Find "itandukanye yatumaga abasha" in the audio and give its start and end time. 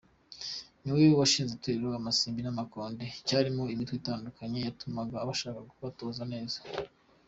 4.01-5.49